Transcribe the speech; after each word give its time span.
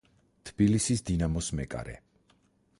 თბილისის 0.49 1.05
„დინამოს“ 1.11 1.53
მეკარე. 1.61 1.97